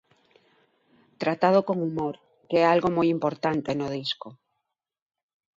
Tratado 1.21 1.59
con 1.67 1.77
humor, 1.87 2.15
que 2.49 2.57
é 2.63 2.65
algo 2.73 2.89
moi 2.97 3.07
importante 3.15 3.71
no 3.79 3.87
disco. 3.97 4.27